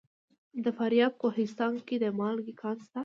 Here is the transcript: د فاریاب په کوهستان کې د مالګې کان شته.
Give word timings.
د 0.63 0.65
فاریاب 0.77 1.11
په 1.15 1.19
کوهستان 1.21 1.73
کې 1.87 1.95
د 1.99 2.05
مالګې 2.19 2.53
کان 2.61 2.77
شته. 2.85 2.99